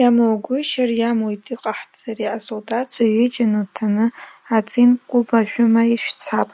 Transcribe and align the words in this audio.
Иамугәышьар, 0.00 0.90
иамуит, 1.00 1.42
иҟаҳҵари, 1.54 2.26
асолдаҭцәа 2.36 3.04
ҩыџьа 3.12 3.46
нуҭаны 3.52 4.06
ацинк 4.56 4.98
кәыба 5.08 5.40
шәыма 5.50 5.82
шәцап. 6.02 6.50